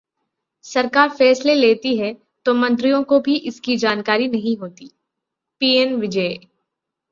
सरकार 0.65 1.09
फैसले 1.09 1.55
लेती 1.55 1.95
है 1.97 2.13
तो 2.45 2.53
मंत्रियों 2.53 3.03
को 3.03 3.19
भी 3.19 3.35
इसकी 3.35 3.77
जानकारी 3.77 4.27
नहीं 4.27 4.57
होती: 4.57 4.91
पीएन 5.61 5.95
विजय 5.95 6.39